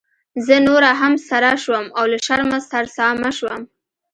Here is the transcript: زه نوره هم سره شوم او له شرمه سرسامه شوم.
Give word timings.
زه 0.45 0.55
نوره 0.67 0.91
هم 1.01 1.13
سره 1.27 1.49
شوم 1.63 1.85
او 1.97 2.03
له 2.11 2.17
شرمه 2.25 2.59
سرسامه 2.71 3.29
شوم. 3.37 3.61